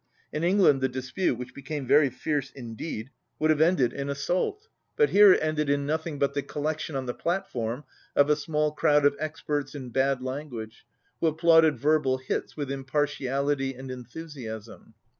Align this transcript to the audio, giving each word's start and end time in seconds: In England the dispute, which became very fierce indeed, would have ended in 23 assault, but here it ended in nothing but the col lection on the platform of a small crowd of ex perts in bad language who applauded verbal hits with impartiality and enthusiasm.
In 0.33 0.43
England 0.43 0.81
the 0.81 0.89
dispute, 0.89 1.37
which 1.37 1.53
became 1.53 1.85
very 1.85 2.09
fierce 2.09 2.49
indeed, 2.49 3.11
would 3.37 3.51
have 3.51 3.61
ended 3.61 3.91
in 3.93 4.07
23 4.07 4.11
assault, 4.13 4.67
but 4.95 5.11
here 5.11 5.31
it 5.33 5.43
ended 5.43 5.69
in 5.69 5.85
nothing 5.85 6.17
but 6.17 6.33
the 6.33 6.41
col 6.41 6.63
lection 6.63 6.95
on 6.95 7.05
the 7.05 7.13
platform 7.13 7.83
of 8.15 8.27
a 8.27 8.35
small 8.35 8.71
crowd 8.71 9.05
of 9.05 9.15
ex 9.19 9.41
perts 9.47 9.75
in 9.75 9.89
bad 9.91 10.23
language 10.23 10.87
who 11.19 11.27
applauded 11.27 11.77
verbal 11.77 12.17
hits 12.17 12.57
with 12.57 12.71
impartiality 12.71 13.75
and 13.75 13.91
enthusiasm. 13.91 14.95